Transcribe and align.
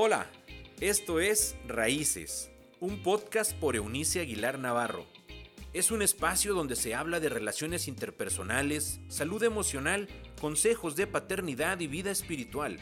Hola, 0.00 0.30
esto 0.80 1.18
es 1.18 1.56
Raíces, 1.66 2.52
un 2.78 3.02
podcast 3.02 3.52
por 3.54 3.74
Eunice 3.74 4.20
Aguilar 4.20 4.56
Navarro. 4.56 5.06
Es 5.72 5.90
un 5.90 6.02
espacio 6.02 6.54
donde 6.54 6.76
se 6.76 6.94
habla 6.94 7.18
de 7.18 7.28
relaciones 7.28 7.88
interpersonales, 7.88 9.00
salud 9.08 9.42
emocional, 9.42 10.06
consejos 10.40 10.94
de 10.94 11.08
paternidad 11.08 11.80
y 11.80 11.88
vida 11.88 12.12
espiritual. 12.12 12.78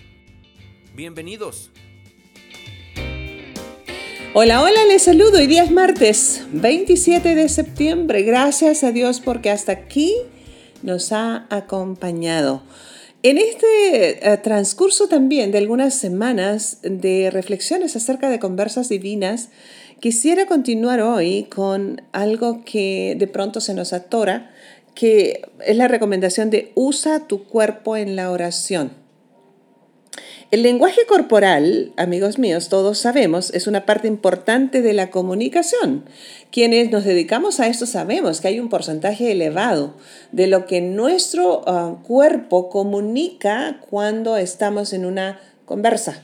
Bienvenidos. 0.95 1.71
Hola, 4.35 4.63
hola, 4.63 4.85
les 4.85 5.05
saludo. 5.05 5.39
Hoy 5.39 5.47
día 5.47 5.63
es 5.63 5.71
martes 5.71 6.47
27 6.53 7.35
de 7.35 7.49
septiembre. 7.49 8.25
Gracias 8.25 8.85
a 8.85 8.93
Dios 8.93 9.23
porque 9.23 9.49
hasta 9.49 9.73
aquí 9.73 10.15
nos 10.83 11.13
ha 11.13 11.47
acompañado. 11.49 12.63
En 13.29 13.39
este 13.39 14.25
eh, 14.25 14.37
transcurso 14.37 15.09
también 15.09 15.51
de 15.51 15.59
algunas 15.59 15.95
semanas 15.95 16.79
de 16.83 17.29
reflexiones 17.33 17.97
acerca 17.97 18.31
de 18.31 18.39
conversas 18.39 18.89
divinas, 18.89 19.49
quisiera 19.99 20.47
continuar 20.47 21.01
hoy 21.01 21.49
con 21.53 22.03
algo 22.13 22.65
que 22.65 23.17
de 23.19 23.27
pronto 23.27 23.61
se 23.61 23.75
nos 23.75 23.93
atora, 23.93 24.53
que 24.95 25.43
es 25.65 25.77
la 25.77 25.89
recomendación 25.89 26.51
de 26.51 26.71
usa 26.77 27.27
tu 27.27 27.43
cuerpo 27.43 27.97
en 27.97 28.15
la 28.15 28.31
oración. 28.31 28.93
El 30.53 30.63
lenguaje 30.63 31.01
corporal, 31.09 31.93
amigos 31.97 32.39
míos, 32.39 32.69
todos 32.69 32.99
sabemos, 32.99 33.53
es 33.53 33.67
una 33.67 33.85
parte 33.85 34.07
importante 34.07 34.81
de 34.81 34.93
la 34.93 35.11
comunicación. 35.11 36.05
Quienes 36.53 36.93
nos 36.93 37.05
dedicamos 37.05 37.59
a 37.59 37.67
esto 37.67 37.85
sabemos 37.85 38.41
que 38.41 38.49
hay 38.49 38.61
un 38.61 38.69
porcentaje 38.69 39.33
elevado 39.33 39.95
de 40.31 40.47
lo 40.47 40.67
que 40.67 40.81
nuestro 40.81 41.65
ah, 41.67 41.97
cuerpo 42.07 42.69
comunica 42.69 43.81
cuando 43.91 44.37
estamos 44.37 44.93
en 44.93 45.05
una 45.05 45.41
conversa. 45.65 46.23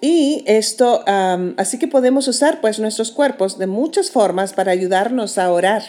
Y 0.00 0.42
esto, 0.46 1.04
así 1.06 1.78
que 1.78 1.86
podemos 1.86 2.26
usar 2.26 2.60
pues 2.60 2.80
nuestros 2.80 3.12
cuerpos 3.12 3.58
de 3.58 3.66
muchas 3.66 4.10
formas 4.10 4.54
para 4.54 4.72
ayudarnos 4.72 5.36
a 5.36 5.52
orar. 5.52 5.82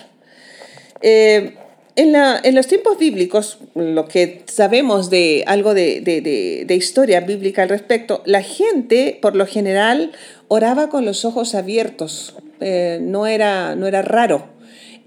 Eh, 1.01 1.57
en, 1.95 2.55
los 2.55 2.67
tiempos 2.67 2.97
bíblicos, 2.97 3.57
lo 3.75 4.07
que 4.07 4.43
sabemos 4.45 5.09
de 5.09 5.43
algo 5.47 5.73
de, 5.73 6.65
historia 6.69 7.21
bíblica 7.21 7.63
al 7.63 7.69
respecto, 7.69 8.21
la 8.25 8.41
gente 8.41 9.19
por 9.21 9.35
lo 9.35 9.45
general 9.45 10.11
oraba 10.47 10.89
con 10.89 11.05
los 11.05 11.25
ojos 11.25 11.55
abiertos, 11.55 12.35
eh, 12.59 12.99
no, 13.01 13.27
era, 13.27 13.75
no 13.75 13.87
era 13.87 14.01
raro. 14.01 14.49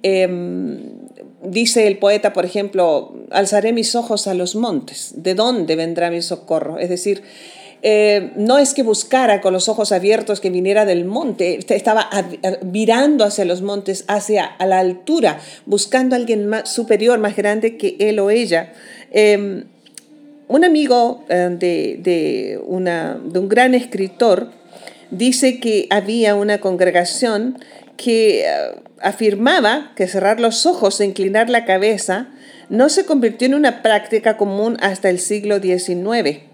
Em, 0.03 0.81
dice 1.43 1.87
el 1.87 1.99
poeta, 1.99 2.33
por 2.33 2.45
ejemplo, 2.45 3.15
alzaré 3.31 3.73
mis 3.73 3.95
ojos 3.95 4.27
a 4.27 4.35
los 4.35 4.55
montes, 4.55 5.15
¿de 5.17 5.35
dónde 5.35 5.77
vendrá 5.77 6.11
mi 6.11 6.21
socorro? 6.21 6.79
Es 6.79 6.91
decir, 6.91 7.23
eh, 7.87 8.33
no 8.37 8.57
es 8.57 8.73
que 8.73 8.83
buscara 8.83 9.43
con 9.43 9.53
los 9.53 9.69
ojos 9.69 9.93
abiertos 9.93 10.41
que 10.41 10.49
viniera 10.49 10.87
del 10.87 11.05
monte, 11.05 11.59
estaba 11.69 12.09
mirando 12.63 13.27
hacia 13.27 13.45
los 13.45 13.61
montes, 13.61 14.07
hacia 14.09 14.47
a 14.47 14.65
la 14.65 14.79
altura, 14.79 15.39
buscando 15.67 16.17
a 16.17 16.19
alguien 16.19 16.47
más 16.47 16.73
superior, 16.73 17.19
más 17.19 17.37
grande 17.37 17.77
que 17.77 17.97
él 18.01 18.21
o 18.21 18.31
ella. 18.31 18.73
Em, 19.11 19.65
un 20.49 20.65
amigo 20.65 21.27
eh, 21.29 21.55
de, 21.59 21.99
de, 22.01 22.59
una, 22.67 23.21
de 23.23 23.39
un 23.39 23.51
gran 23.51 23.75
escritor 23.75 24.51
dice 25.11 25.61
que 25.61 25.87
había 25.91 26.37
una 26.37 26.61
congregación 26.61 27.59
que 27.99 28.47
eh, 28.47 28.47
afirmaba 29.03 29.93
que 29.95 30.09
cerrar 30.09 30.41
los 30.41 30.65
ojos 30.65 31.03
e 31.03 31.05
inclinar 31.05 31.51
la 31.51 31.67
cabeza 31.67 32.29
no 32.71 32.89
se 32.89 33.05
convirtió 33.05 33.45
en 33.45 33.55
una 33.55 33.83
práctica 33.83 34.39
común 34.39 34.79
hasta 34.81 35.11
el 35.11 35.19
siglo 35.19 35.61
XIX. 35.61 36.54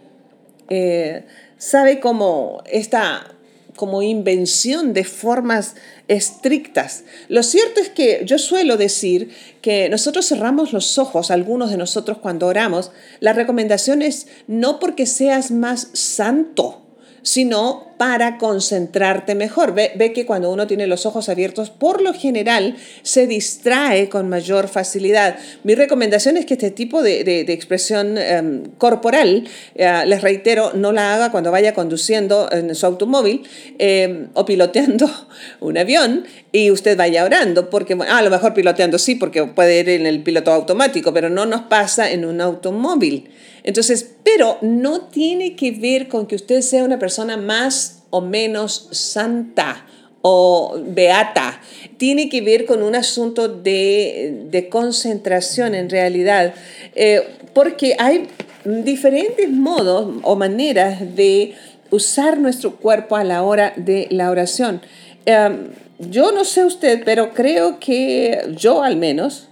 Eh, 0.71 1.25
sabe 1.59 2.01
como 2.01 2.63
esta 2.67 3.35
como 3.81 4.03
invención 4.03 4.93
de 4.93 5.05
formas 5.05 5.75
estrictas. 6.07 7.05
Lo 7.29 7.43
cierto 7.43 7.81
es 7.81 7.89
que 7.89 8.23
yo 8.27 8.37
suelo 8.37 8.77
decir 8.77 9.31
que 9.63 9.89
nosotros 9.89 10.29
cerramos 10.29 10.75
los 10.75 10.99
ojos, 10.99 11.31
algunos 11.31 11.71
de 11.71 11.79
nosotros 11.79 12.19
cuando 12.19 12.47
oramos, 12.47 12.91
la 13.21 13.33
recomendación 13.33 14.03
es 14.03 14.27
no 14.47 14.81
porque 14.81 15.07
seas 15.07 15.51
más 15.51 15.89
santo, 15.95 16.80
sino 17.23 17.91
para 18.01 18.39
concentrarte 18.39 19.35
mejor. 19.35 19.75
Ve, 19.75 20.13
que 20.15 20.25
cuando 20.25 20.51
uno 20.51 20.67
tiene 20.67 20.87
los 20.87 21.05
ojos 21.05 21.29
abiertos, 21.29 21.69
por 21.69 22.01
lo 22.01 22.15
general 22.15 22.77
se 23.03 23.27
distrae 23.27 24.09
con 24.09 24.29
mayor 24.29 24.69
facilidad. 24.69 25.37
Mi 25.65 25.75
recomendación 25.75 26.39
es 26.39 26.47
que 26.47 26.55
este 26.55 26.71
tipo 26.71 27.03
de, 27.03 27.41
expresión 27.53 28.17
em, 28.17 28.65
corporal, 28.79 29.47
eh, 29.75 30.03
les 30.07 30.23
reitero, 30.23 30.73
no 30.73 30.93
la 30.93 31.15
haga 31.15 31.31
cuando 31.31 31.51
vaya 31.51 31.75
conduciendo 31.75 32.49
en 32.51 32.75
su 32.75 32.87
automóvil 32.87 33.43
em, 33.79 34.29
o 34.33 34.47
piloteando 34.47 35.11
un 35.61 35.77
avión 35.77 36.25
y 36.53 36.71
usted 36.71 36.97
vaya 36.97 37.23
orando, 37.25 37.69
porque 37.69 37.99
ah, 38.09 38.19
a 38.19 38.23
lo 38.23 38.31
mejor 38.31 38.55
piloteando 38.55 38.99
sí, 38.99 39.15
porque 39.15 39.45
puede 39.45 39.81
ir 39.81 39.89
en 39.91 40.07
el 40.07 40.23
piloto 40.23 40.53
automático, 40.53 41.13
pero 41.13 41.29
no 41.29 41.45
nos 41.45 41.63
pasa 41.63 42.11
en 42.11 42.25
un 42.25 42.41
automóvil. 42.41 43.29
Entonces, 43.63 44.15
pero 44.25 44.59
no 44.63 45.03
tiene 45.03 45.57
que 45.57 45.73
ver 45.73 46.09
con 46.09 46.27
que 46.27 46.37
usted 46.37 46.61
sea 46.63 46.85
una 46.85 46.99
persona 46.99 47.37
más 47.37 48.03
o 48.11 48.21
menos 48.21 48.89
santa 48.93 49.87
o 50.23 50.79
beata. 50.85 51.61
Tiene 51.97 52.29
que 52.29 52.43
ver 52.43 52.67
con 52.67 52.83
un 52.83 52.95
asunto 52.95 53.49
de, 53.49 54.69
concentración 54.71 55.75
en 55.75 55.89
realidad, 55.91 56.55
eh, 56.95 57.23
porque 57.55 57.97
hay 57.99 58.29
diferentes 58.65 59.49
modos 59.49 60.21
o 60.23 60.37
maneras 60.37 61.17
de 61.17 61.55
usar 61.91 62.39
nuestro 62.39 62.77
cuerpo 62.77 63.17
a 63.17 63.25
la 63.25 63.43
hora 63.43 63.73
de 63.77 64.07
la 64.11 64.31
oración. 64.31 64.83
Em, 65.27 65.69
yo 65.99 66.33
no 66.33 66.45
sé 66.45 66.65
usted, 66.65 67.03
pero 67.05 67.33
creo 67.35 67.79
que 67.81 68.39
yo 68.57 68.83
al 68.83 68.97
menos 68.97 69.49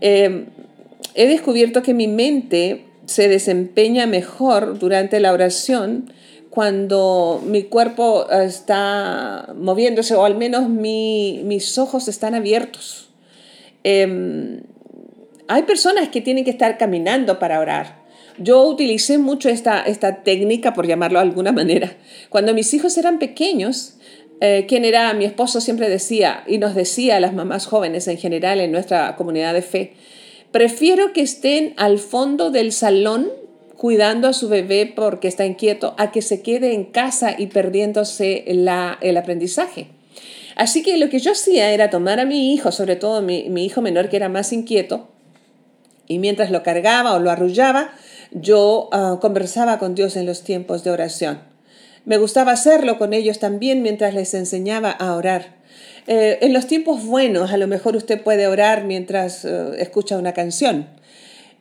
em, 0.00 0.46
he 1.14 1.26
descubierto 1.26 1.82
que 1.82 1.94
mi 1.94 2.08
mente 2.08 2.86
se 3.06 3.28
desempeña 3.28 4.06
mejor 4.06 4.78
durante 4.78 5.20
la 5.20 5.32
oración 5.32 6.12
cuando 6.50 7.42
mi 7.46 7.62
cuerpo 7.62 8.30
está 8.30 9.54
moviéndose 9.56 10.14
o 10.14 10.24
al 10.24 10.36
menos 10.36 10.68
mis 10.68 11.78
ojos 11.78 12.08
están 12.08 12.34
abiertos. 12.34 13.08
Em, 13.84 14.60
hay 15.48 15.62
personas 15.62 16.08
que 16.10 16.20
tienen 16.20 16.44
que 16.44 16.50
estar 16.50 16.76
caminando 16.78 17.38
para 17.38 17.58
orar. 17.58 18.02
Yo 18.38 18.64
utilicé 18.64 19.18
mucho 19.18 19.48
esta, 19.48 19.82
esta 19.82 20.22
técnica, 20.22 20.74
por 20.74 20.86
llamarlo 20.86 21.18
de 21.18 21.24
alguna 21.24 21.52
manera. 21.52 21.96
Cuando 22.30 22.54
mis 22.54 22.72
hijos 22.74 22.96
eran 22.96 23.18
pequeños, 23.18 23.94
eh, 24.40 24.66
quien 24.66 24.84
era 24.84 25.12
mi 25.14 25.24
esposo 25.24 25.60
siempre 25.60 25.88
decía, 25.88 26.42
y 26.46 26.58
nos 26.58 26.74
decía 26.74 27.16
a 27.16 27.20
las 27.20 27.34
mamás 27.34 27.66
jóvenes 27.66 28.08
en 28.08 28.18
general 28.18 28.60
en 28.60 28.72
nuestra 28.72 29.16
comunidad 29.16 29.54
de 29.54 29.62
fe, 29.62 29.92
Prefiero 30.52 31.12
que 31.12 31.22
estén 31.22 31.74
al 31.76 31.98
fondo 31.98 32.50
del 32.50 32.72
salón 32.72 33.30
cuidando 33.76 34.28
a 34.28 34.32
su 34.32 34.48
bebé 34.48 34.92
porque 34.94 35.26
está 35.26 35.44
inquieto, 35.44 35.94
a 35.98 36.12
que 36.12 36.22
se 36.22 36.42
quede 36.42 36.72
en 36.72 36.84
casa 36.84 37.34
y 37.36 37.48
perdiéndose 37.48 38.44
el 38.46 39.16
aprendizaje. 39.16 39.88
Así 40.54 40.82
que 40.82 40.98
lo 40.98 41.08
que 41.08 41.18
yo 41.18 41.32
hacía 41.32 41.72
era 41.72 41.90
tomar 41.90 42.20
a 42.20 42.26
mi 42.26 42.52
hijo, 42.52 42.70
sobre 42.70 42.96
todo 42.96 43.22
mi, 43.22 43.64
hijo 43.64 43.80
menor 43.80 44.08
que 44.08 44.16
era 44.16 44.28
más 44.28 44.52
inquieto, 44.52 45.08
y 46.06 46.18
mientras 46.18 46.50
lo 46.50 46.62
cargaba 46.62 47.14
o 47.14 47.18
lo 47.18 47.30
arrullaba, 47.30 47.92
yo 48.30 48.88
ah, 48.92 49.18
conversaba 49.20 49.78
con 49.78 49.94
Dios 49.94 50.16
en 50.16 50.26
los 50.26 50.42
tiempos 50.42 50.84
de 50.84 50.90
oración. 50.90 51.40
Me 52.04 52.18
gustaba 52.18 52.52
hacerlo 52.52 52.98
con 52.98 53.14
ellos 53.14 53.38
también 53.38 53.82
mientras 53.82 54.14
les 54.14 54.34
enseñaba 54.34 54.90
a 54.90 55.14
orar. 55.14 55.51
Eh, 56.06 56.38
en 56.40 56.52
los 56.52 56.66
tiempos 56.66 57.04
buenos, 57.04 57.52
a 57.52 57.56
lo 57.56 57.68
mejor 57.68 57.96
usted 57.96 58.22
puede 58.22 58.46
orar 58.46 58.84
mientras 58.84 59.44
eh, 59.44 59.70
escucha 59.78 60.18
una 60.18 60.32
canción. 60.32 60.88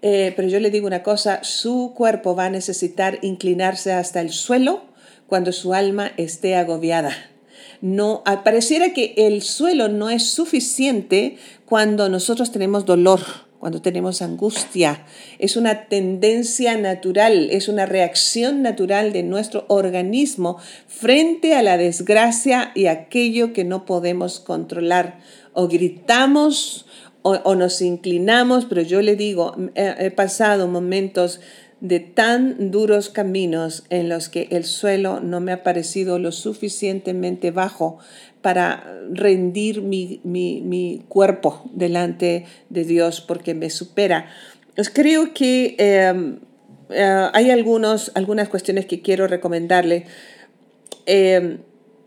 Eh, 0.02 0.34
pero 0.36 0.48
yo 0.48 0.60
le 0.60 0.72
digo 0.72 0.88
una 0.88 1.04
cosa, 1.04 1.44
su 1.44 1.94
cuerpo 1.96 2.36
va 2.36 2.46
a 2.46 2.50
necesitar 2.50 3.20
inclinarse 3.22 3.94
hasta 3.94 4.20
el 4.20 4.32
suelo 4.32 4.82
cuando 5.28 5.52
su 5.52 5.74
alma 5.74 6.12
esté 6.18 6.56
agobiada. 6.56 7.16
No, 7.82 8.24
pareciera 8.44 8.94
que 8.94 9.14
el 9.16 9.42
suelo 9.42 9.88
no 9.88 10.10
es 10.10 10.24
suficiente 10.24 11.38
cuando 11.66 12.10
nosotros 12.10 12.52
tenemos 12.52 12.86
dolor 12.86 13.22
cuando 13.62 13.80
tenemos 13.80 14.24
angustia. 14.24 15.06
Es 15.38 15.56
una 15.56 15.86
tendencia 15.86 16.76
natural, 16.80 17.50
es 17.52 17.70
una 17.70 17.86
reacción 17.86 18.64
natural 18.64 19.14
de 19.14 19.22
nuestro 19.22 19.66
organismo 19.68 20.58
frente 20.88 21.54
a 21.54 21.62
la 21.62 21.78
desgracia 21.78 22.72
y 22.74 22.88
aquello 22.88 23.54
que 23.54 23.64
no 23.64 23.86
podemos 23.86 24.40
controlar. 24.40 25.20
O 25.54 25.68
gritamos 25.68 26.88
o, 27.22 27.54
nos 27.54 27.84
inclinamos, 27.84 28.66
pero 28.66 28.82
yo 28.82 29.00
le 29.04 29.16
digo, 29.16 29.56
he 29.76 30.10
pasado 30.10 30.68
momentos 30.68 31.40
de 31.82 32.00
tan 32.00 32.70
duros 32.72 33.10
caminos 33.10 33.84
en 33.90 34.08
los 34.08 34.30
que 34.30 34.48
el 34.52 34.64
suelo 34.66 35.20
no 35.20 35.42
me 35.42 35.52
ha 35.52 35.64
parecido 35.64 36.20
lo 36.20 36.32
suficientemente 36.32 37.52
bajo 37.52 37.98
para 38.42 39.00
rendir 39.12 39.82
mi, 39.82 41.04
cuerpo 41.10 41.64
delante 41.74 42.46
de 42.70 42.86
Dios 42.86 43.22
porque 43.22 43.56
me 43.56 43.70
supera. 43.70 44.28
Pues 44.76 44.90
creo 44.90 45.34
que 45.34 45.76
em, 45.80 46.40
eh, 46.92 47.30
hay 47.34 47.50
algunos, 47.50 48.12
algunas 48.16 48.48
cuestiones 48.48 48.86
que 48.86 49.02
quiero 49.02 49.28
recomendarle. 49.28 50.06
eh, 51.08 51.58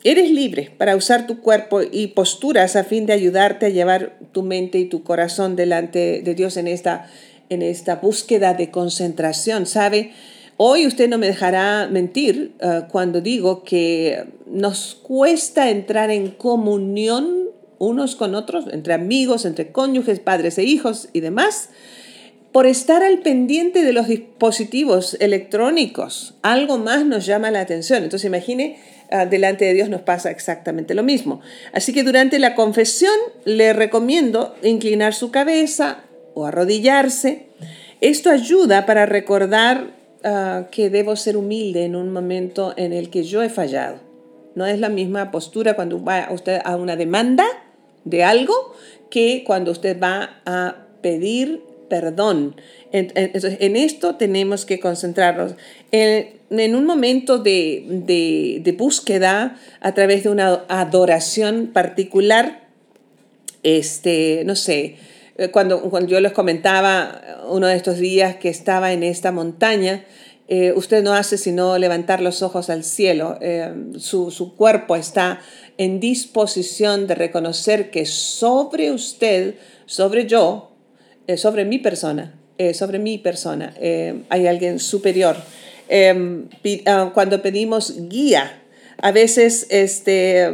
eres 0.05 0.31
libre 0.31 0.71
para 0.77 0.97
usar 0.97 1.27
tu 1.27 1.41
cuerpo 1.41 1.81
y 1.83 2.09
posturas 2.09 2.77
a 2.77 2.85
fin 2.85 3.07
de 3.07 3.15
ayudarte 3.15 3.67
a 3.67 3.71
llevar 3.71 4.19
tu 4.33 4.43
mente 4.43 4.79
y 4.79 4.85
tu 4.85 5.03
corazón 5.03 5.57
delante 5.57 6.21
de 6.23 6.35
Dios 6.35 6.59
en 6.59 6.69
esta, 6.69 7.09
en 7.55 7.63
esta 7.63 7.97
búsqueda 7.97 8.55
de 8.55 8.71
concentración, 8.71 9.67
¿sabe? 9.67 10.13
Hoy 10.57 10.87
usted 10.87 11.09
no 11.09 11.19
me 11.19 11.27
dejará 11.27 11.89
mentir 11.91 12.53
eh, 12.61 12.83
cuando 12.91 13.21
digo 13.21 13.65
que 13.65 14.25
nos 14.47 14.95
cuesta 14.95 15.71
entrar 15.71 16.11
en 16.11 16.31
comunión 16.31 17.49
unos 17.79 18.15
con 18.15 18.35
otros, 18.37 18.67
entre 18.71 18.95
amigos, 18.95 19.45
entre 19.45 19.73
cónyuges, 19.73 20.21
padres 20.21 20.59
e 20.59 20.63
hijos 20.63 21.09
y 21.13 21.21
demás, 21.21 21.71
por 22.53 22.69
estar 22.69 23.03
al 23.03 23.19
pendiente 23.19 23.83
de 23.83 23.93
los 23.93 24.07
dispositivos 24.07 25.17
electrónicos. 25.19 26.35
Algo 26.43 26.79
más 26.79 27.05
nos 27.05 27.27
llama 27.27 27.51
la 27.51 27.61
atención. 27.61 28.05
Entonces 28.05 28.27
imagine, 28.27 28.79
ah, 29.11 29.27
delante 29.27 29.65
de 29.65 29.75
Dios 29.75 29.89
nos 29.89 30.03
pasa 30.03 30.31
exactamente 30.31 30.95
lo 30.95 31.03
mismo. 31.03 31.41
Así 31.73 31.93
que 31.93 32.05
durante 32.05 32.39
la 32.39 32.55
confesión 32.55 33.15
le 33.45 33.73
recomiendo 33.73 34.55
inclinar 34.63 35.15
su 35.15 35.33
cabeza 35.33 36.05
o 36.35 36.47
arrodillarse. 36.47 37.47
Esto 38.01 38.31
ayuda 38.31 38.87
para 38.87 39.07
recordar 39.07 39.95
ah, 40.25 40.67
que 40.71 40.91
debo 40.91 41.17
ser 41.17 41.37
humilde 41.37 41.85
en 41.85 41.97
un 41.97 42.13
momento 42.13 42.75
en 42.77 42.93
el 42.93 43.11
que 43.11 43.23
yo 43.23 43.43
he 43.43 43.49
fallado. 43.49 43.99
No 44.55 44.67
es 44.67 44.79
la 44.79 44.89
misma 44.89 45.31
postura 45.31 45.75
cuando 45.75 46.03
va 46.03 46.29
usted 46.31 46.61
a 46.65 46.77
una 46.77 46.97
demanda 46.97 47.45
de 48.05 48.23
algo 48.23 48.75
que 49.11 49.43
cuando 49.47 49.71
usted 49.71 49.99
va 50.01 50.41
a 50.45 50.77
pedir 51.01 51.63
perdón. 51.89 52.57
Entonces, 52.93 53.59
en 53.61 53.77
esto 53.77 54.17
tenemos 54.17 54.65
que 54.65 54.81
concentrarnos. 54.81 55.55
En, 55.91 56.75
un 56.75 56.87
momento 56.87 57.39
de, 57.39 58.75
búsqueda 58.77 59.57
a 59.81 59.95
través 59.95 60.25
de 60.25 60.31
una 60.31 60.65
adoración 60.69 61.69
particular, 61.73 62.69
este, 63.63 64.43
no 64.45 64.57
sé, 64.57 64.97
cuando, 65.53 65.81
cuando 65.91 66.11
yo 66.11 66.21
les 66.21 66.33
comentaba 66.33 67.45
uno 67.49 67.67
de 67.67 67.77
estos 67.77 67.99
días 67.99 68.37
que 68.37 68.49
estaba 68.49 68.93
en 68.93 69.03
esta 69.03 69.33
montaña, 69.33 70.05
eh, 70.47 70.73
usted 70.77 71.03
no 71.03 71.15
hace 71.15 71.39
sino 71.39 71.79
levantar 71.79 72.21
los 72.21 72.43
ojos 72.43 72.69
al 72.69 72.85
cielo. 72.85 73.39
Eh, 73.41 73.73
su, 73.99 74.31
su, 74.31 74.55
cuerpo 74.55 74.95
está 74.95 75.41
en 75.79 76.01
disposición 76.01 77.07
de 77.07 77.15
reconocer 77.15 77.91
que 77.91 78.05
sobre 78.05 78.93
usted, 78.93 79.55
sobre 79.87 80.27
yo, 80.27 80.71
eh, 81.27 81.39
sobre 81.39 81.65
mi 81.65 81.79
persona, 81.79 82.35
eh, 82.59 82.75
sobre 82.75 82.99
mi 82.99 83.17
persona, 83.17 83.75
eh, 83.81 84.23
hay 84.29 84.47
alguien 84.47 84.79
superior. 84.79 85.37
Ah, 86.87 87.11
cuando 87.15 87.41
pedimos 87.41 88.09
guía, 88.09 88.63
a 88.99 89.13
veces 89.13 89.67
este, 89.71 90.51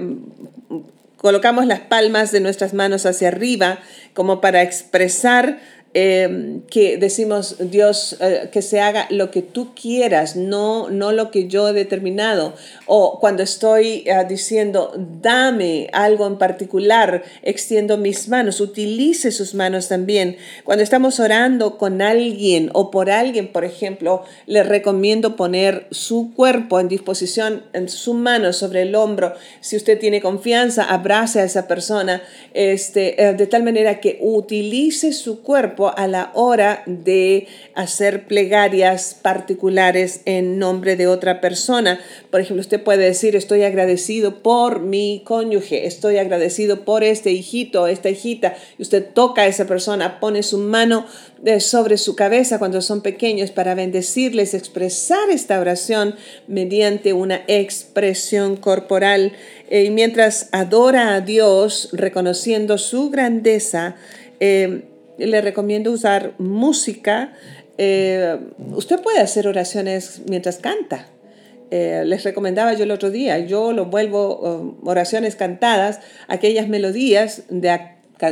colocamos 1.20 1.66
las 1.66 1.80
palmas 1.80 2.32
de 2.32 2.40
nuestras 2.40 2.72
manos 2.72 3.04
hacia 3.04 3.28
arriba 3.28 3.80
como 4.14 4.40
para 4.40 4.62
expresar 4.62 5.60
Em, 5.92 6.60
que 6.70 6.98
decimos, 6.98 7.56
Dios, 7.58 8.16
eh, 8.20 8.48
que 8.52 8.62
se 8.62 8.80
haga 8.80 9.08
lo 9.10 9.32
que 9.32 9.42
tú 9.42 9.74
quieras, 9.74 10.36
no, 10.36 10.88
no 10.88 11.10
lo 11.10 11.32
que 11.32 11.48
yo 11.48 11.68
he 11.68 11.72
determinado. 11.72 12.54
O 12.86 13.18
cuando 13.18 13.42
estoy 13.42 14.04
eh, 14.06 14.24
diciendo, 14.28 14.92
dame 15.20 15.90
algo 15.92 16.28
en 16.28 16.38
particular, 16.38 17.24
extiendo 17.42 17.96
mis 17.96 18.28
manos, 18.28 18.60
utilice 18.60 19.32
sus 19.32 19.52
manos 19.54 19.88
también. 19.88 20.36
Cuando 20.62 20.84
estamos 20.84 21.18
orando 21.18 21.76
con 21.76 22.02
alguien 22.02 22.70
o 22.72 22.92
por 22.92 23.10
alguien, 23.10 23.48
por 23.48 23.64
ejemplo, 23.64 24.22
le 24.46 24.62
recomiendo 24.62 25.34
poner 25.34 25.88
su 25.90 26.32
cuerpo 26.36 26.78
en 26.78 26.86
disposición, 26.86 27.64
en 27.72 27.88
su 27.88 28.14
mano 28.14 28.52
sobre 28.52 28.82
el 28.82 28.94
hombro. 28.94 29.34
Si 29.60 29.74
usted 29.74 29.98
tiene 29.98 30.20
confianza, 30.20 30.84
abrace 30.84 31.40
a 31.40 31.44
esa 31.44 31.66
persona 31.66 32.22
este, 32.54 33.20
eh, 33.20 33.34
de 33.34 33.46
tal 33.48 33.64
manera 33.64 33.98
que 33.98 34.18
utilice 34.20 35.12
su 35.12 35.42
cuerpo 35.42 35.79
a 35.88 36.06
la 36.06 36.30
hora 36.34 36.82
de 36.86 37.48
hacer 37.74 38.26
plegarias 38.26 39.18
particulares 39.20 40.20
en 40.24 40.58
nombre 40.58 40.96
de 40.96 41.06
otra 41.06 41.40
persona. 41.40 42.00
Por 42.30 42.40
ejemplo, 42.40 42.60
usted 42.60 42.82
puede 42.82 43.04
decir, 43.04 43.36
estoy 43.36 43.62
agradecido 43.62 44.42
por 44.42 44.80
mi 44.80 45.22
cónyuge, 45.24 45.86
estoy 45.86 46.18
agradecido 46.18 46.84
por 46.84 47.02
este 47.02 47.32
hijito, 47.32 47.86
esta 47.86 48.10
hijita. 48.10 48.54
Y 48.78 48.82
usted 48.82 49.04
toca 49.12 49.42
a 49.42 49.46
esa 49.46 49.66
persona, 49.66 50.20
pone 50.20 50.42
su 50.42 50.58
mano 50.58 51.06
eh, 51.44 51.60
sobre 51.60 51.96
su 51.96 52.14
cabeza 52.14 52.58
cuando 52.58 52.82
son 52.82 53.00
pequeños 53.00 53.50
para 53.50 53.74
bendecirles, 53.74 54.52
expresar 54.52 55.30
esta 55.30 55.58
oración 55.58 56.14
mediante 56.46 57.12
una 57.14 57.42
expresión 57.46 58.56
corporal. 58.56 59.32
Eh, 59.70 59.84
y 59.84 59.90
mientras 59.90 60.48
adora 60.52 61.14
a 61.14 61.20
Dios, 61.20 61.88
reconociendo 61.92 62.76
su 62.76 63.10
grandeza, 63.10 63.96
eh, 64.40 64.89
le 65.26 65.40
recomiendo 65.40 65.92
usar 65.92 66.34
música. 66.38 67.32
Eh, 67.78 68.38
usted 68.72 69.00
puede 69.00 69.20
hacer 69.20 69.46
oraciones 69.46 70.22
mientras 70.28 70.58
canta. 70.58 71.06
Eh, 71.70 72.02
les 72.04 72.24
recomendaba 72.24 72.74
yo 72.74 72.82
el 72.82 72.90
otro 72.90 73.10
día, 73.10 73.38
yo 73.38 73.72
lo 73.72 73.86
vuelvo 73.86 74.40
um, 74.40 74.88
oraciones 74.88 75.36
cantadas, 75.36 76.00
aquellas 76.26 76.66
melodías 76.66 77.44
de, 77.48 77.80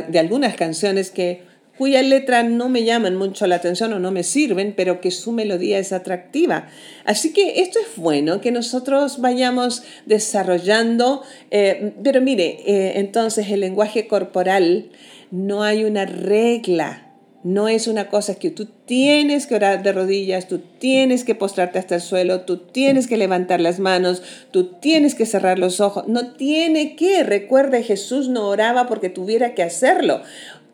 de 0.09 0.19
algunas 0.19 0.55
canciones 0.55 1.09
que 1.09 1.43
cuya 1.79 2.03
letra 2.03 2.43
no 2.43 2.67
me 2.67 2.83
llaman 2.83 3.15
mucho 3.15 3.47
la 3.47 3.55
atención 3.55 3.93
o 3.93 3.99
no 3.99 4.11
me 4.11 4.23
sirven, 4.23 4.73
pero 4.75 4.99
que 4.99 5.11
su 5.11 5.31
melodía 5.31 5.79
es 5.79 5.93
atractiva. 5.93 6.67
Así 7.05 7.31
que 7.31 7.61
esto 7.61 7.79
es 7.79 7.95
bueno, 7.95 8.41
que 8.41 8.51
nosotros 8.51 9.21
vayamos 9.21 9.83
desarrollando, 10.05 11.23
eh, 11.51 11.93
pero 12.03 12.19
mire, 12.19 12.99
entonces 12.99 13.49
el 13.49 13.61
lenguaje 13.61 14.07
corporal 14.07 14.89
no 15.31 15.63
hay 15.63 15.85
una 15.85 16.05
regla. 16.05 17.05
No 17.41 17.69
es 17.69 17.87
una 17.87 18.09
cosa 18.09 18.35
que 18.35 18.49
tú 18.49 18.65
tienes 18.65 19.47
que 19.47 19.55
orar 19.55 19.81
de 19.81 19.93
rodillas, 19.93 20.49
tú 20.49 20.59
tienes 20.77 21.23
que 21.23 21.35
postrarte 21.35 21.79
hasta 21.79 21.95
el 21.95 22.01
suelo, 22.01 22.41
tú 22.41 22.57
tienes 22.57 23.07
que 23.07 23.15
levantar 23.15 23.61
las 23.61 23.79
manos, 23.79 24.21
tú 24.51 24.73
tienes 24.81 25.15
que 25.15 25.25
cerrar 25.25 25.57
los 25.57 25.79
ojos. 25.79 26.05
No 26.09 26.33
tiene 26.33 26.97
que. 26.97 27.23
Recuerde, 27.23 27.81
Jesús 27.81 28.27
no 28.27 28.49
oraba 28.49 28.87
porque 28.87 29.07
tuviera 29.09 29.53
que 29.53 29.63
hacerlo. 29.63 30.21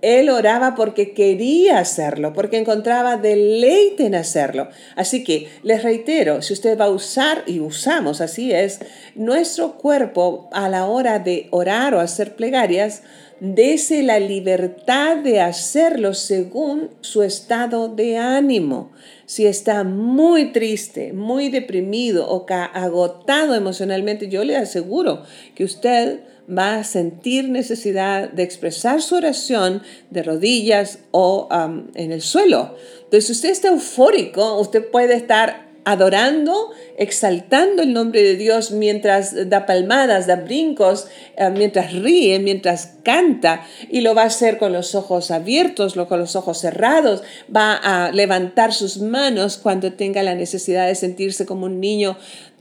Él 0.05 0.29
oraba 0.29 0.75
porque 0.75 1.13
quería 1.13 1.79
hacerlo, 1.79 2.31
porque 2.31 2.59
encontraba 2.59 3.17
deleite 3.17 4.05
en 4.05 4.13
hacerlo. 4.13 4.69
Así 4.95 5.23
que 5.23 5.49
les 5.63 5.81
reitero, 5.81 6.43
si 6.43 6.53
usted 6.53 6.79
va 6.79 6.85
a 6.85 6.91
usar, 6.91 7.41
y 7.47 7.59
usamos, 7.59 8.21
así 8.21 8.51
es, 8.51 8.81
nuestro 9.15 9.79
cuerpo 9.79 10.47
a 10.51 10.69
la 10.69 10.85
hora 10.85 11.17
de 11.17 11.47
orar 11.49 11.95
o 11.95 11.99
hacer 11.99 12.35
plegarias, 12.35 13.01
dese 13.39 14.03
la 14.03 14.19
libertad 14.19 15.17
de 15.17 15.41
hacerlo 15.41 16.13
según 16.13 16.91
su 17.01 17.23
estado 17.23 17.87
de 17.87 18.17
ánimo. 18.17 18.91
Si 19.25 19.47
está 19.47 19.83
muy 19.83 20.51
triste, 20.51 21.13
muy 21.13 21.49
deprimido 21.49 22.29
o 22.29 22.45
agotado 22.47 23.55
emocionalmente, 23.55 24.27
yo 24.27 24.43
le 24.43 24.55
aseguro 24.55 25.23
que 25.55 25.63
usted 25.63 26.19
va 26.49 26.75
a 26.75 26.83
sentir 26.83 27.49
necesidad 27.49 28.29
de 28.29 28.43
expresar 28.43 29.01
su 29.01 29.15
oración 29.15 29.81
de 30.09 30.23
rodillas 30.23 30.99
o 31.11 31.49
en 31.95 32.11
el 32.11 32.21
suelo. 32.21 32.75
Entonces, 33.03 33.25
si 33.25 33.31
usted 33.33 33.49
está 33.49 33.69
eufórico, 33.69 34.59
usted 34.59 34.89
puede 34.89 35.15
estar 35.15 35.65
adorando, 35.85 36.71
exaltando 36.97 37.83
el 37.83 37.93
nombre 37.93 38.23
de 38.23 38.35
Dios 38.35 38.71
mientras 38.71 39.49
da 39.49 39.67
palmadas, 39.67 40.25
da 40.25 40.35
brincos, 40.35 41.07
eh, 41.37 41.51
mientras 41.51 41.93
ríe, 41.93 42.39
mientras 42.39 42.95
canta, 43.03 43.65
y 43.89 44.01
lo 44.01 44.15
va 44.15 44.23
a 44.23 44.25
hacer 44.25 44.57
con 44.57 44.73
los 44.73 44.95
ojos 44.95 45.29
abiertos, 45.29 45.93
con 45.93 46.19
los 46.19 46.35
ojos 46.35 46.57
cerrados, 46.57 47.21
va 47.55 47.75
a 47.75 48.11
levantar 48.11 48.73
sus 48.73 48.97
manos 48.97 49.57
cuando 49.57 49.93
tenga 49.93 50.23
la 50.23 50.33
necesidad 50.33 50.87
de 50.87 50.95
sentirse 50.95 51.45
como 51.45 51.67
un 51.67 51.79
niño 51.79 52.17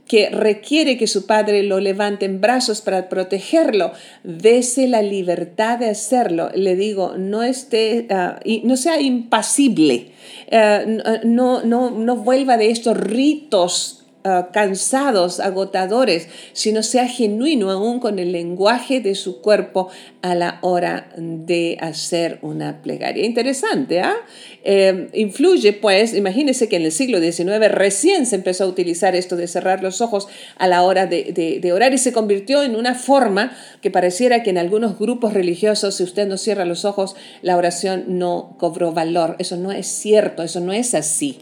que 0.07 0.29
requiere 0.29 0.97
que 0.97 1.07
su 1.07 1.25
padre 1.25 1.63
lo 1.63 1.79
levante 1.79 2.25
en 2.25 2.39
brazos 2.39 2.81
para 2.81 3.09
protegerlo, 3.09 3.91
dese 4.23 4.87
la 4.87 5.01
libertad 5.01 5.79
de 5.79 5.89
hacerlo. 5.89 6.51
Le 6.53 6.75
digo, 6.75 7.15
no 7.17 7.43
esté, 7.43 8.07
ah, 8.11 8.39
y 8.43 8.61
no 8.63 8.77
sea 8.77 9.01
impasible, 9.01 10.11
eh, 10.47 11.21
no, 11.23 11.63
no, 11.63 11.91
no 11.91 12.15
vuelva 12.17 12.57
de 12.57 12.69
estos 12.69 12.97
ritos 12.97 14.04
Ah, 14.27 14.49
cansados, 14.51 15.39
agotadores, 15.39 16.29
sino 16.51 16.81
sea 16.81 17.07
genuino 17.07 17.69
aún 17.69 17.99
con 17.99 18.17
el 18.17 18.31
lenguaje 18.31 18.99
de 18.99 19.13
su 19.13 19.39
cuerpo 19.39 19.89
a 20.23 20.33
la 20.33 20.57
hora 20.63 21.11
de 21.15 21.77
hacer 21.79 22.39
una 22.41 22.81
plegaria. 22.81 23.23
Interesante, 23.23 23.99
¿ah? 23.99 24.15
Eh, 24.63 25.09
influye, 25.13 25.73
pues, 25.73 26.15
imagínense 26.15 26.67
que 26.67 26.77
en 26.77 26.85
el 26.85 26.91
siglo 26.91 27.19
XIX 27.19 27.69
recién 27.69 28.25
se 28.25 28.37
empezó 28.37 28.63
a 28.63 28.67
utilizar 28.67 29.15
esto 29.15 29.35
de 29.35 29.45
cerrar 29.45 29.83
los 29.83 30.01
ojos 30.01 30.27
a 30.57 30.67
la 30.67 30.81
hora 30.81 31.05
de, 31.05 31.59
de 31.61 31.71
orar 31.71 31.93
y 31.93 31.99
se 31.99 32.11
convirtió 32.11 32.63
en 32.63 32.75
una 32.75 32.95
forma 32.95 33.55
que 33.83 33.91
pareciera 33.91 34.41
que 34.41 34.49
en 34.49 34.57
algunos 34.57 34.97
grupos 34.97 35.35
religiosos, 35.35 35.97
si 35.97 36.03
usted 36.03 36.27
no 36.27 36.39
cierra 36.39 36.65
los 36.65 36.83
ojos, 36.83 37.15
la 37.43 37.57
oración 37.57 38.05
no 38.07 38.55
cobró 38.57 38.91
valor. 38.91 39.35
Eso 39.37 39.55
no 39.55 39.71
es 39.71 39.85
cierto, 39.85 40.41
eso 40.41 40.61
no 40.61 40.73
es 40.73 40.95
así. 40.95 41.37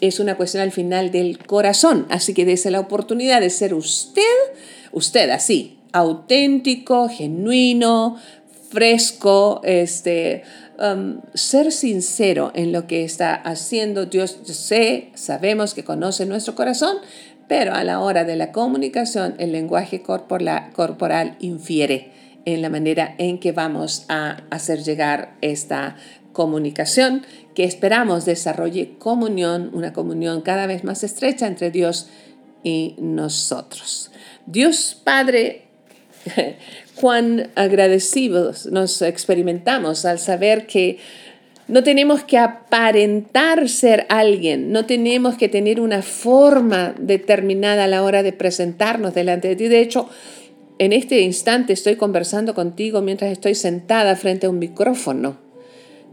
Es 0.00 0.20
una 0.20 0.36
cuestión 0.36 0.62
al 0.62 0.72
final 0.72 1.10
del 1.10 1.38
corazón. 1.38 2.06
Así 2.10 2.34
que 2.34 2.44
dése 2.44 2.70
la 2.70 2.80
oportunidad 2.80 3.40
de 3.40 3.50
ser 3.50 3.74
usted, 3.74 4.22
usted 4.92 5.30
así, 5.30 5.78
auténtico, 5.92 7.08
genuino, 7.08 8.16
fresco, 8.70 9.60
este, 9.64 10.42
um, 10.78 11.20
ser 11.34 11.72
sincero 11.72 12.52
en 12.54 12.72
lo 12.72 12.86
que 12.86 13.04
está 13.04 13.34
haciendo. 13.34 14.06
Dios 14.06 14.38
sé, 14.44 15.10
sabemos 15.14 15.74
que 15.74 15.84
conoce 15.84 16.26
nuestro 16.26 16.54
corazón, 16.54 16.96
pero 17.48 17.74
a 17.74 17.84
la 17.84 18.00
hora 18.00 18.24
de 18.24 18.36
la 18.36 18.50
comunicación 18.50 19.34
el 19.38 19.52
lenguaje 19.52 20.02
corporal, 20.02 20.72
corporal 20.72 21.36
infiere 21.40 22.10
en 22.44 22.62
la 22.62 22.70
manera 22.70 23.14
en 23.18 23.38
que 23.38 23.52
vamos 23.52 24.04
a 24.08 24.38
hacer 24.50 24.82
llegar 24.82 25.36
esta 25.42 25.96
comunicación 26.32 27.24
que 27.54 27.64
esperamos 27.64 28.24
desarrolle 28.24 28.94
comunión, 28.98 29.70
una 29.72 29.92
comunión 29.92 30.40
cada 30.42 30.66
vez 30.66 30.84
más 30.84 31.04
estrecha 31.04 31.46
entre 31.46 31.70
Dios 31.70 32.08
y 32.62 32.94
nosotros. 32.98 34.10
Dios 34.46 35.00
Padre, 35.02 35.66
cuán 36.94 37.50
agradecidos 37.54 38.66
nos 38.66 39.02
experimentamos 39.02 40.04
al 40.04 40.18
saber 40.18 40.66
que 40.66 40.98
no 41.68 41.82
tenemos 41.82 42.22
que 42.24 42.38
aparentar 42.38 43.68
ser 43.68 44.06
alguien, 44.08 44.72
no 44.72 44.84
tenemos 44.84 45.36
que 45.36 45.48
tener 45.48 45.80
una 45.80 46.02
forma 46.02 46.94
determinada 46.98 47.84
a 47.84 47.88
la 47.88 48.02
hora 48.02 48.22
de 48.22 48.32
presentarnos 48.32 49.14
delante 49.14 49.48
de 49.48 49.56
ti. 49.56 49.68
De 49.68 49.80
hecho, 49.80 50.08
en 50.78 50.92
este 50.92 51.20
instante 51.20 51.72
estoy 51.72 51.96
conversando 51.96 52.54
contigo 52.54 53.00
mientras 53.02 53.30
estoy 53.30 53.54
sentada 53.54 54.16
frente 54.16 54.46
a 54.46 54.50
un 54.50 54.58
micrófono. 54.58 55.51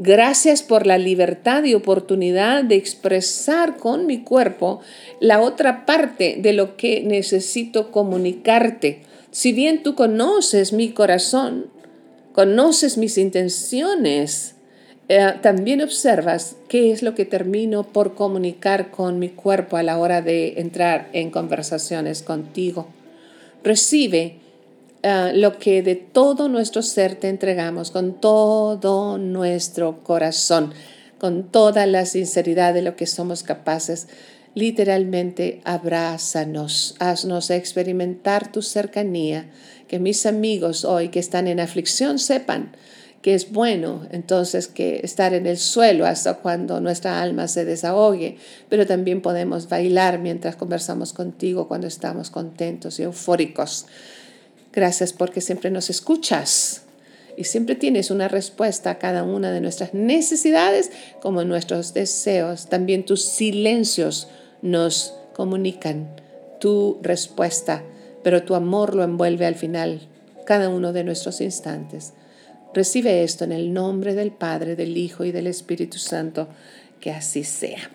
Gracias 0.01 0.63
por 0.63 0.87
la 0.87 0.97
libertad 0.97 1.65
y 1.65 1.73
oportunidad 1.73 2.63
de 2.63 2.75
expresar 2.75 3.75
con 3.75 4.05
mi 4.05 4.23
cuerpo 4.23 4.79
la 5.19 5.41
otra 5.41 5.85
parte 5.85 6.37
de 6.39 6.53
lo 6.53 6.77
que 6.77 7.03
necesito 7.03 7.91
comunicarte. 7.91 9.01
Si 9.31 9.51
bien 9.51 9.83
tú 9.83 9.95
conoces 9.95 10.71
mi 10.71 10.93
corazón, 10.93 11.67
conoces 12.31 12.97
mis 12.97 13.17
intenciones, 13.17 14.55
eh, 15.09 15.33
también 15.41 15.81
observas 15.81 16.55
qué 16.69 16.93
es 16.93 17.03
lo 17.03 17.13
que 17.13 17.25
termino 17.25 17.83
por 17.83 18.15
comunicar 18.15 18.91
con 18.91 19.19
mi 19.19 19.27
cuerpo 19.27 19.75
a 19.75 19.83
la 19.83 19.97
hora 19.97 20.21
de 20.21 20.61
entrar 20.61 21.09
en 21.11 21.29
conversaciones 21.29 22.23
contigo. 22.23 22.87
Recibe 23.65 24.37
Ah, 25.01 25.31
lo 25.33 25.57
que 25.59 25.81
de 25.81 25.95
todo 25.95 26.49
nuestro 26.49 26.81
ser 26.81 27.15
te 27.15 27.29
entregamos, 27.29 27.89
con 27.89 28.19
todo 28.19 29.17
nuestro 29.17 30.03
corazón, 30.03 30.73
con 31.17 31.43
toda 31.43 31.85
la 31.85 32.05
sinceridad 32.05 32.73
de 32.73 32.81
lo 32.81 32.97
que 32.97 33.07
somos 33.07 33.43
capaces. 33.43 34.07
Literalmente, 34.55 35.61
abrázanos, 35.63 36.95
haznos 36.99 37.49
experimentar 37.49 38.51
tu 38.51 38.61
cercanía, 38.61 39.49
que 39.87 39.99
mis 39.99 40.25
amigos 40.25 40.83
hoy 40.83 41.09
que 41.09 41.19
están 41.19 41.47
en 41.47 41.61
aflicción 41.61 42.19
sepan 42.19 42.71
que 43.21 43.33
es 43.33 43.51
bueno 43.51 44.07
entonces 44.11 44.67
que 44.67 45.01
estar 45.03 45.33
en 45.33 45.45
el 45.45 45.57
suelo 45.57 46.05
hasta 46.05 46.35
cuando 46.35 46.79
nuestra 46.79 47.21
alma 47.21 47.47
se 47.47 47.65
desahogue, 47.65 48.37
pero 48.69 48.87
también 48.87 49.21
podemos 49.21 49.67
bailar 49.67 50.19
mientras 50.19 50.55
conversamos 50.55 51.11
contigo 51.11 51.67
cuando 51.67 51.87
estamos 51.87 52.29
contentos 52.29 52.99
y 52.99 53.03
eufóricos. 53.03 53.87
Gracias 54.71 55.13
porque 55.13 55.41
siempre 55.41 55.71
nos 55.71 55.89
escuchas 55.89 56.83
y 57.37 57.45
siempre 57.45 57.75
tienes 57.75 58.11
una 58.11 58.27
respuesta 58.27 58.91
a 58.91 58.99
cada 58.99 59.23
una 59.23 59.51
de 59.51 59.61
nuestras 59.61 59.93
necesidades 59.93 60.91
como 61.21 61.43
nuestros 61.43 61.93
deseos. 61.93 62.67
También 62.67 63.05
tus 63.05 63.23
silencios 63.23 64.27
nos 64.61 65.13
comunican 65.33 66.09
tu 66.59 66.99
respuesta, 67.01 67.83
pero 68.23 68.43
tu 68.43 68.55
amor 68.55 68.93
lo 68.93 69.03
envuelve 69.03 69.45
al 69.45 69.55
final 69.55 70.01
cada 70.45 70.69
uno 70.69 70.93
de 70.93 71.03
nuestros 71.03 71.41
instantes. 71.41 72.13
Recibe 72.73 73.23
esto 73.23 73.45
en 73.45 73.51
el 73.51 73.73
nombre 73.73 74.13
del 74.13 74.31
Padre, 74.31 74.75
del 74.75 74.97
Hijo 74.97 75.23
y 75.23 75.31
del 75.31 75.47
Espíritu 75.47 75.97
Santo. 75.97 76.47
Que 76.99 77.11
así 77.11 77.43
sea. 77.43 77.89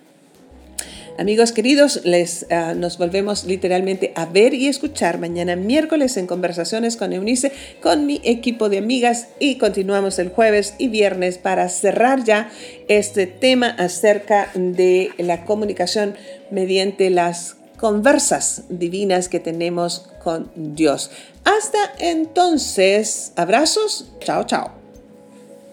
Amigos 1.17 1.53
queridos, 1.53 2.01
les, 2.05 2.45
ah, 2.51 2.75
nos 2.75 2.99
volvemos 2.99 3.45
literalmente 3.45 4.13
a 4.17 4.27
ver 4.27 4.53
y 4.53 4.67
escuchar 4.67 5.21
mañana 5.21 5.55
miércoles 5.55 6.17
en 6.17 6.27
conversaciones 6.27 6.97
con 6.97 7.13
Eunice, 7.13 7.53
con 7.81 8.05
mi 8.05 8.21
equipo 8.25 8.69
de 8.69 8.79
amigas 8.79 9.29
y 9.39 9.57
continuamos 9.59 10.19
el 10.19 10.31
jueves 10.31 10.75
y 10.77 10.89
viernes 10.89 11.39
para 11.39 11.69
cerrar 11.69 12.25
ya 12.25 12.51
este 12.89 13.29
tema 13.29 13.69
acerca 13.69 14.51
de 14.55 15.13
la 15.19 15.45
comunicación 15.45 16.17
mediante 16.51 17.11
las 17.11 17.59
conversas 17.77 18.65
divinas 18.69 19.29
que 19.29 19.39
tenemos 19.39 20.11
con 20.21 20.51
Dios. 20.57 21.13
Hasta 21.45 21.79
entonces, 22.01 23.33
abrazos, 23.37 24.11
chao, 24.19 24.45
chao. 24.47 24.73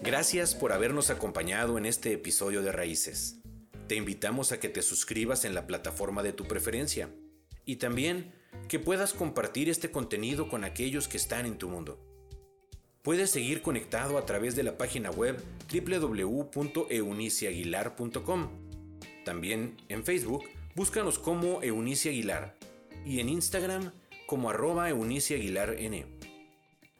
Gracias 0.02 0.54
por 0.54 0.72
habernos 0.72 1.10
acompañado 1.10 1.78
en 1.78 1.86
este 1.86 2.12
episodio 2.12 2.62
de 2.62 2.70
Raíces. 2.70 3.41
Te 3.92 3.96
invitamos 3.96 4.52
a 4.52 4.58
que 4.58 4.70
te 4.70 4.80
suscribas 4.80 5.44
en 5.44 5.54
la 5.54 5.66
plataforma 5.66 6.22
de 6.22 6.32
tu 6.32 6.48
preferencia 6.48 7.10
y 7.66 7.76
también 7.76 8.32
que 8.66 8.78
puedas 8.78 9.12
compartir 9.12 9.68
este 9.68 9.90
contenido 9.90 10.48
con 10.48 10.64
aquellos 10.64 11.08
que 11.08 11.18
están 11.18 11.44
en 11.44 11.58
tu 11.58 11.68
mundo. 11.68 12.02
Puedes 13.02 13.30
seguir 13.30 13.60
conectado 13.60 14.16
a 14.16 14.24
través 14.24 14.56
de 14.56 14.62
la 14.62 14.78
página 14.78 15.10
web 15.10 15.38
www.euniciaguilar.com. 15.70 18.48
También 19.26 19.76
en 19.90 20.04
Facebook, 20.04 20.44
búscanos 20.74 21.18
como 21.18 21.62
Eunice 21.62 22.08
Aguilar 22.08 22.54
y 23.04 23.20
en 23.20 23.28
Instagram 23.28 23.92
como 24.26 24.48
arroba 24.48 24.88
Eunice 24.88 25.34
Aguilar 25.34 25.76
N. 25.78 26.06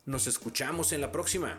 Nos 0.04 0.26
escuchamos 0.26 0.92
en 0.92 1.00
la 1.00 1.10
próxima. 1.10 1.58